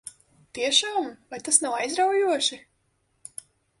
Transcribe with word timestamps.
Tiešām? 0.57 1.09
Vai 1.33 1.39
tas 1.49 1.61
nav 1.67 1.75
aizraujoši? 1.81 2.59